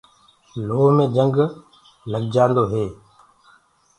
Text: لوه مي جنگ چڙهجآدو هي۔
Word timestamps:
لوه 0.67 0.87
مي 0.95 1.05
جنگ 1.15 1.37
چڙهجآدو 2.09 2.63
هي۔ 2.71 2.85